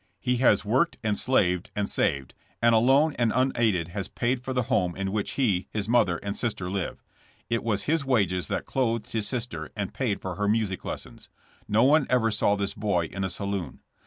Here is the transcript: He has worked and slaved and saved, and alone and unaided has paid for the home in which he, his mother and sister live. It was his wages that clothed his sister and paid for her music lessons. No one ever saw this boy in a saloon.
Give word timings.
He 0.19 0.37
has 0.37 0.65
worked 0.65 0.97
and 1.03 1.15
slaved 1.15 1.69
and 1.75 1.87
saved, 1.87 2.33
and 2.59 2.73
alone 2.73 3.13
and 3.19 3.31
unaided 3.35 3.89
has 3.89 4.07
paid 4.07 4.41
for 4.43 4.51
the 4.51 4.63
home 4.63 4.95
in 4.95 5.11
which 5.11 5.33
he, 5.33 5.67
his 5.69 5.87
mother 5.87 6.17
and 6.23 6.35
sister 6.35 6.71
live. 6.71 7.03
It 7.51 7.63
was 7.63 7.83
his 7.83 8.03
wages 8.03 8.47
that 8.47 8.65
clothed 8.65 9.11
his 9.11 9.27
sister 9.27 9.69
and 9.75 9.93
paid 9.93 10.19
for 10.19 10.37
her 10.37 10.47
music 10.47 10.83
lessons. 10.85 11.29
No 11.67 11.83
one 11.83 12.07
ever 12.09 12.31
saw 12.31 12.55
this 12.55 12.73
boy 12.73 13.09
in 13.11 13.23
a 13.23 13.29
saloon. 13.29 13.81